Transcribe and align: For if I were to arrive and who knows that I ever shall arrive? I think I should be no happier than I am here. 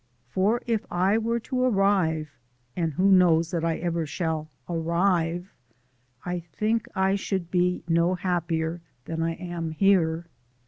For 0.29 0.63
if 0.65 0.83
I 0.89 1.19
were 1.19 1.39
to 1.41 1.61
arrive 1.63 2.35
and 2.75 2.91
who 2.93 3.11
knows 3.11 3.51
that 3.51 3.63
I 3.63 3.77
ever 3.77 4.07
shall 4.07 4.49
arrive? 4.67 5.53
I 6.25 6.39
think 6.39 6.87
I 6.95 7.13
should 7.13 7.51
be 7.51 7.83
no 7.87 8.15
happier 8.15 8.81
than 9.05 9.21
I 9.21 9.33
am 9.35 9.69
here. 9.69 10.25